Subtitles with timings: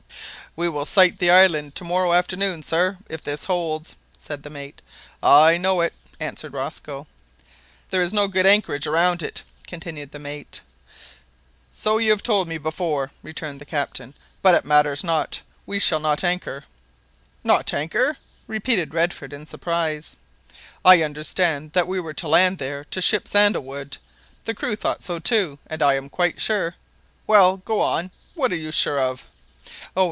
[0.53, 4.81] "We will sight the island to morrow afternoon, sir, if this holds," said the mate.
[5.23, 7.07] "I know it," answered Rosco.
[7.89, 10.59] "There is no good anchorage around it," continued the mate.
[11.71, 16.01] "So you have told me before," returned the captain, "but it matters not; we shall
[16.01, 16.65] not anchor."
[17.45, 20.17] "Not anchor!" repeated Redford in surprise.
[20.83, 23.95] "I understood that we were to land there to ship sandal wood.
[24.43, 26.75] The crew thought so too, and I'm quite sure"
[27.25, 29.29] "Well go on what are you sure of?" "Oh!